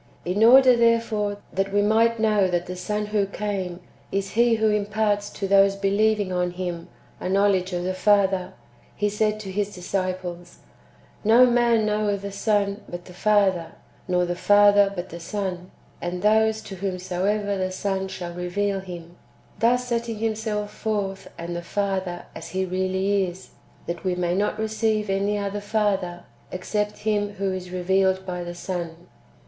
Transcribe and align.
In 0.25 0.43
order, 0.43 0.75
therefore, 0.75 1.37
that 1.53 1.71
we 1.71 1.83
might 1.83 2.19
know 2.19 2.47
that 2.47 2.65
the 2.65 2.75
Son 2.75 3.05
who 3.05 3.27
came 3.27 3.79
is 4.11 4.31
He 4.31 4.55
who 4.55 4.71
imparts 4.71 5.29
to 5.29 5.47
those 5.47 5.75
believing 5.75 6.31
on 6.33 6.49
Him 6.49 6.87
a 7.19 7.29
know 7.29 7.47
ledge 7.47 7.71
of 7.71 7.83
the 7.83 7.93
Father, 7.93 8.53
He 8.95 9.09
said 9.09 9.39
to 9.41 9.51
His 9.51 9.75
disciples:" 9.75 10.57
No 11.33 11.45
man 11.45 11.85
knoweth 11.85 12.23
the 12.23 12.31
Son 12.31 12.81
but 12.89 13.05
the 13.05 13.13
Father, 13.13 13.73
nor 14.07 14.25
the 14.25 14.35
Father 14.35 14.91
but 14.95 15.09
the 15.09 15.19
Son, 15.19 15.69
and 16.01 16.23
those 16.23 16.63
to 16.63 16.77
whomsoever 16.77 17.55
the 17.55 17.71
Son 17.71 18.07
shall 18.07 18.33
reveal 18.33 18.79
Him;" 18.79 19.17
thus 19.59 19.87
setting 19.87 20.17
Himself 20.17 20.71
forth 20.73 21.29
and 21.37 21.55
the 21.55 21.61
Father 21.61 22.25
as 22.33 22.49
He 22.49 22.65
[really] 22.65 23.25
is, 23.27 23.51
that 23.85 24.03
we 24.03 24.15
may 24.15 24.33
not 24.33 24.57
receive 24.57 25.11
any 25.11 25.37
other 25.37 25.61
Father, 25.61 26.23
except 26.51 26.97
Him 27.01 27.33
who 27.33 27.53
is 27.53 27.69
revealed 27.69 28.25
by 28.25 28.43
the 28.43 28.55
Son. 28.55 29.05